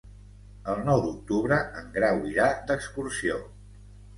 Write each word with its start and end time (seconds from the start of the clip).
El 0.73 0.79
nou 0.87 1.01
d'octubre 1.03 1.59
en 1.81 1.93
Grau 1.99 2.25
irà 2.33 2.51
d'excursió. 2.73 3.39